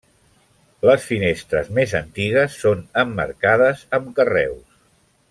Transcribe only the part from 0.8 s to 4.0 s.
Les finestres més antigues són emmarcades